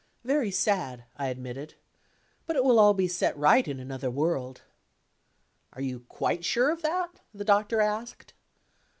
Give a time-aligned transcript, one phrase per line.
[0.23, 1.75] "Very sad," I admitted.
[2.47, 4.63] "But it will all be set right in another world."
[5.73, 8.33] "Are you quite sure of that?" the Doctor asked.